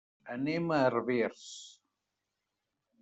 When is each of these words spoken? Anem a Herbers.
Anem 0.35 0.71
a 0.77 0.79
Herbers. 0.85 1.45